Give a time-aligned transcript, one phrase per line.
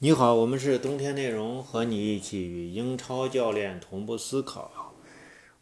[0.00, 4.92] 你好，我们是冬天内容，和你一起与英超教练同步思考。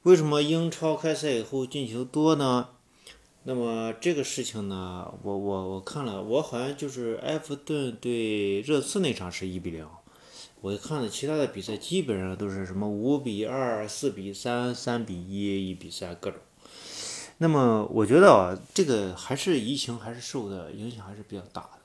[0.05, 2.71] 为什么英超开赛以后进球多呢？
[3.45, 9.87] 那么这个事情呢，我我我看了，我好像就是埃弗顿对热刺那场是一比零，
[10.63, 16.41] 我看了其他的比赛基本上都是什么五比二、四比三、三比一、一比三各种。
[17.37, 21.82] 那么我觉得啊，这个还是疫情还是受的影响还是比较大的。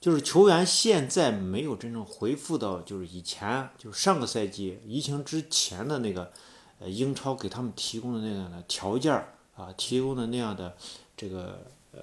[0.00, 6.32] 就是球员现在没有真正恢复到就是以前，就是上个赛季疫情之前的那个，
[6.78, 9.12] 呃，英超给他们提供的那样的条件
[9.54, 10.74] 啊，提供的那样的
[11.14, 11.60] 这个
[11.92, 12.00] 呃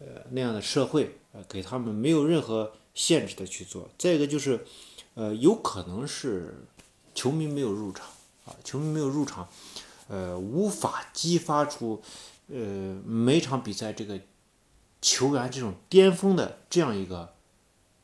[0.00, 3.88] 呃那样的社会，呃，给他们没有任何限制的去做。
[3.96, 4.66] 再一个就是，
[5.14, 6.62] 呃，有可能是
[7.14, 8.06] 球迷没有入场
[8.44, 9.48] 啊，球迷没有入场，
[10.08, 12.02] 呃，无法激发出
[12.48, 14.20] 呃每场比赛这个。
[15.00, 17.34] 球员这种巅峰的这样一个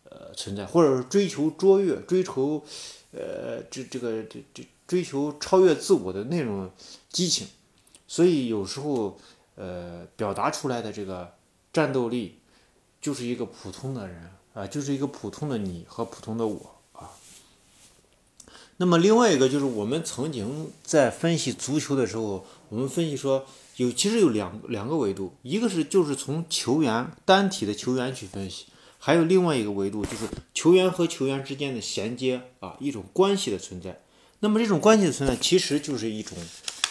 [0.05, 2.65] 呃存在，或者是追求卓越、追求
[3.13, 6.71] 呃这这个这这追求超越自我的那种
[7.11, 7.49] 激情，
[8.07, 9.19] 所以有时候
[9.57, 11.35] 呃表达出来的这个
[11.73, 12.39] 战斗力
[13.01, 16.74] 就是一个普通的人啊，就是一个普通的你和普通的我。
[18.77, 23.47] 那么另外一个就是我们曾经在分析足球的时候，我们分析说。
[23.77, 28.67] 有其实有两两个维度，一个是就是从球员单体的球员去分析，
[29.01, 34.01] 还有另外一个维度就是球员和球员之间的衔接啊，一种关系的存在。
[34.39, 36.39] 那么这种关系的存在其实就是一种，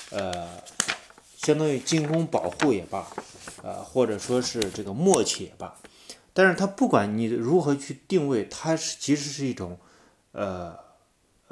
[0.09, 0.45] 呃，
[1.37, 3.07] 相当于进攻保护也罢，
[3.61, 5.73] 呃，或者说是这个默契也罢，
[6.33, 9.79] 但是它不管你如何去定位，它是其实是一种，
[10.33, 10.77] 呃，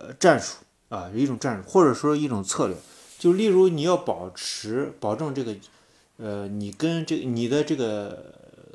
[0.02, 0.58] 呃战术
[0.90, 2.76] 啊，一种战术或者说一种策略。
[3.20, 5.56] 就例如你要保持保证这个，
[6.18, 8.34] 呃，你跟这你的这个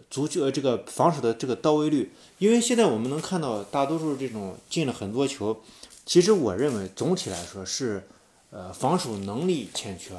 [0.08, 5.60] 足球这个防守的这个到位率，因为现在我们能看到大多数这种进了很多球，
[6.04, 8.04] 其实我认为总体来说是，
[8.50, 10.14] 呃，防守能力欠缺，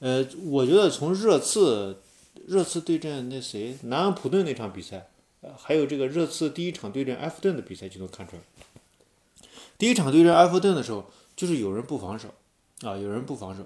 [0.00, 1.96] 呃，我觉得从热刺
[2.46, 5.06] 热刺对阵那谁南安普顿那场比赛，
[5.56, 8.42] 还有这个热刺第一场对阵埃弗顿的比赛就能看出来，
[9.78, 12.28] 第一场对阵埃弗顿的时候，就是有人不防守。
[12.82, 13.64] 啊，有人不防守。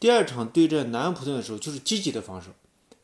[0.00, 2.50] 第二场对阵南安普顿的时候，就是积极的防守，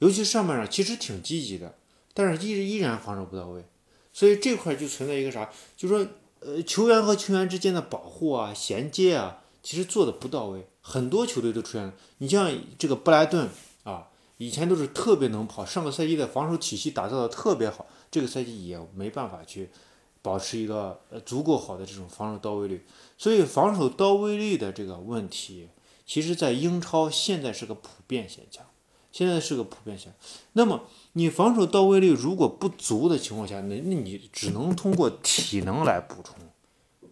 [0.01, 1.77] 尤其上半场其实挺积极的，
[2.13, 3.65] 但是依依然防守不到位。
[4.13, 6.07] 所以这块就存在一个啥，就是说，
[6.41, 10.67] 呃，球员和球员之间的保护啊、衔接啊，其实做的不到位。
[10.81, 13.49] 很多球队都出现了，你像这个布莱顿
[13.85, 14.09] 啊，
[14.39, 19.71] 以前都是特别能跑，上个赛季的防守体系打造的特别好，这个赛季也没办法去。
[20.21, 22.85] 保持一个呃足够好的这种防守到位率，
[23.17, 25.69] 所以防守到位率的这个问题，
[26.05, 28.65] 其实在英超现在是个普遍现象，
[29.13, 30.15] 现在是个普遍现象。
[30.55, 36.35] 那么你防守到位率如果不足的情况下，那那你只能通过体能来补充。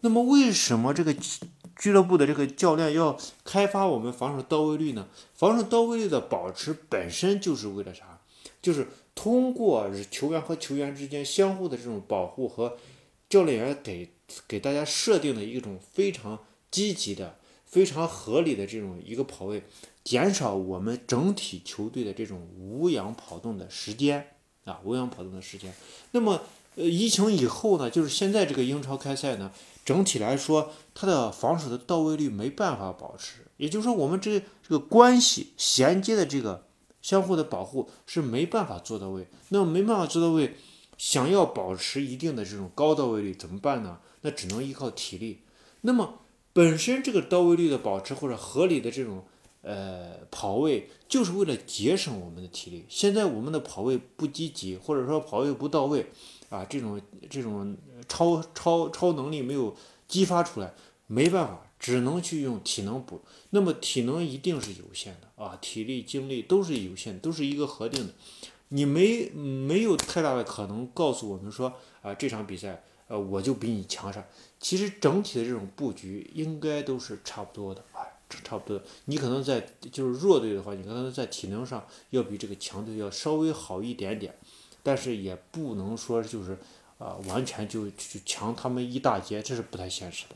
[0.00, 1.14] 那么为什么这个
[1.76, 5.06] 俱乐部的这个教练要开发我们防守到位率呢？
[5.34, 8.20] 防守到位率的保持本身就是为了啥？
[8.60, 12.76] 就是通过球员和球员之间相互的这种保护和。
[13.28, 14.10] 教练员给
[14.46, 16.38] 给大家设定的一种非常
[16.70, 19.62] 积极的、非常合理的这种一个跑位，
[20.04, 24.28] 减少我们整体球队的这种无氧跑动的时间
[24.64, 25.74] 啊，无氧跑动的时间。
[26.12, 26.42] 那么，
[26.76, 29.50] 呃，疫情以后呢，就是现在这个英超开赛呢，
[29.84, 36.66] 整体来说，它的防守的到位率没办法保持，也就是说，我们这这个关系衔接的这个
[37.02, 39.26] 相互的保护是没办法做到位。
[39.48, 40.54] 那么没办法做到位。
[40.98, 43.98] 想要保持一定的这种高到位率怎么办呢？
[44.22, 45.40] 那只能依靠体力。
[45.82, 46.20] 那么
[46.52, 49.24] 本身这个到位率的保持或者合理的这种
[49.62, 52.84] 呃跑位，就是为了节省我们的体力。
[52.88, 56.06] 现在我们的跑位不积极，或者说跑位不到位
[56.48, 57.76] 啊，这种这种
[58.08, 59.76] 超超超能力没有
[60.08, 60.72] 激发出来，
[61.06, 63.20] 没办法，只能去用体能补。
[63.50, 68.14] 那么体能一定是有限的啊，体力精力都是有限，都是一个核定的。
[68.68, 71.72] 你没没有太大的可能告诉我们说
[72.02, 74.24] 啊这场比赛呃我就比你强上？
[74.58, 78.82] 其实整体的这种布局应该都是差不多的啊，差不多。
[79.04, 84.36] 你可能在就是弱队的话，你可能在体能上要比这个强队要稍微好一点点，
[84.82, 86.58] 但是也不能说就是
[86.98, 90.34] 啊完全就就强他们一大截，这是不太现实的。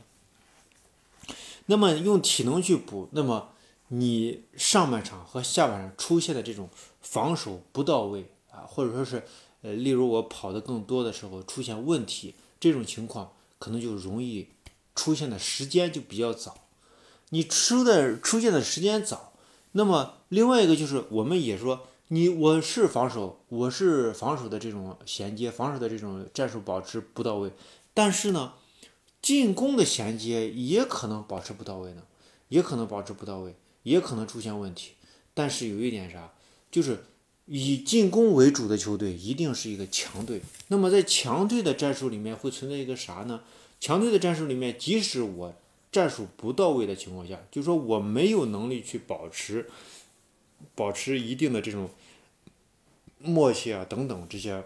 [1.65, 3.49] 那么用体能去补，那么。
[3.93, 6.69] 你上半场和下半场出现的这种
[7.01, 9.23] 防守不到位啊，或者说是，
[9.61, 14.49] 呃，例如我跑的更多的时候出现问题，这种情况可能就容易
[14.95, 16.57] 出现的时间就比较早。
[17.29, 19.33] 你出的出现的时间早，
[19.71, 27.51] 那么另外一个就是我们也说，你我是防守，我是防守的这种衔接，防守的这种战术保持不到位，
[27.93, 28.53] 但是呢，
[29.21, 32.03] 进攻的衔接也可能保持不到位呢，
[32.49, 34.95] 也可能保持不到位，也可能出现问题。
[35.33, 36.33] 但是有一点啥，
[36.71, 37.03] 就是
[37.45, 40.41] 以进攻为主的球队一定是一个强队。
[40.69, 43.41] 那么在强队的战术里面会存在一个啥呢？
[43.79, 45.53] 强队的战术里面，即使我
[45.91, 49.69] 战术不到位的情况下，就说我没有能力去保持。
[50.75, 51.89] 保持一定的这种
[53.17, 54.63] 默契啊，等等这些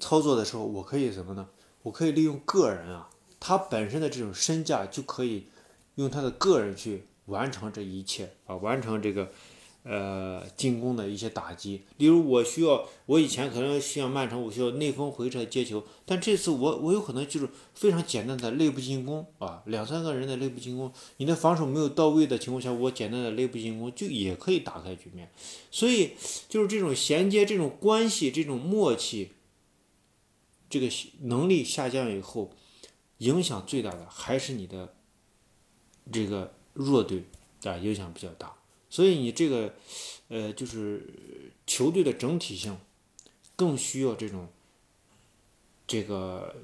[0.00, 1.48] 操作的时候，我可以什么呢？
[1.82, 5.48] 我可以利用个人啊，他本身的这种身价就可以
[5.96, 9.30] 用他的个人去完成这一切啊，完成这个。
[9.88, 25.30] 呃，进攻的一些打击，例如我需要，我以前可能像曼城，我需要内锋回撤接球，但这次我我有可能就是非常简单的内部进攻啊，两三个人的内部进攻，你的防守没有到位的情况下，我简单的内部进攻就也可以打开局面，
[25.70, 26.14] 所以
[26.48, 29.30] 就是这种衔接、这种关系、这种默契，
[30.68, 30.88] 这个
[31.20, 32.50] 能力下降以后，
[33.18, 34.94] 影响最大的还是你的
[36.10, 37.22] 这个弱队
[37.62, 38.52] 啊，影响比较大。
[38.96, 39.74] 所以你这个，
[40.28, 41.04] 呃，就是
[41.66, 42.78] 球队的整体性，
[43.54, 44.48] 更需要这种，
[45.86, 46.56] 这个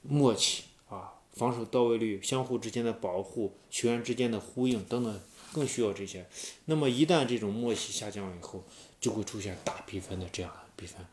[0.00, 5.20] 默契啊，防守到位率、相互之间的保护、球员之间的呼应等等，
[5.52, 6.26] 更需要这些。
[6.64, 8.64] 那么一旦这种默契下降以后，
[8.98, 11.06] 就会出现大比分的这样的比分。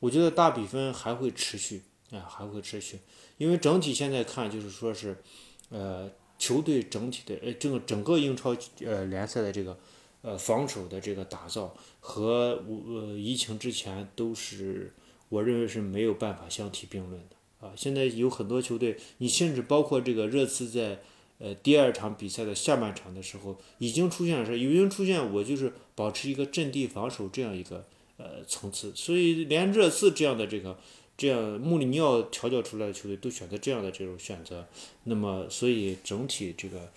[0.00, 2.98] 我觉得大比分还会持续啊，还会持续，
[3.38, 5.22] 因为整体现在看就是说是，
[5.68, 9.78] 呃，球队整体的呃，这个整个英超呃联赛的这个。
[10.26, 14.92] 呃，防守的这个打造和呃疫情之前都是，
[15.28, 17.72] 我认为是没有办法相提并论的啊。
[17.76, 21.00] 现在有很多球队，你甚至包括这个热刺在
[21.38, 27.86] 呃第二场比赛的下半场的时候，已经出现了是，已经出现我就是保持一个阵地防守这样一个
[28.16, 30.76] 呃层次，所以连热刺这样的这个
[31.16, 34.66] 这样穆里尼奥调教出来的球队都选择这样的这种选择，
[35.04, 36.90] 那么所以整体这个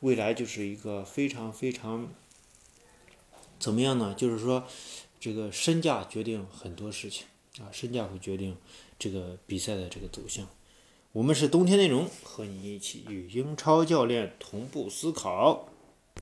[0.00, 2.10] 未来就是一个非常非常。
[3.64, 4.12] 怎么样呢？
[4.14, 4.62] 就是说，
[5.18, 7.24] 这个身价决定很多事情
[7.58, 8.54] 啊，身价会决定
[8.98, 10.46] 这个比赛的这个走向。
[11.12, 15.70] 我们是冬天内容，和你一起与英超教练同步思考。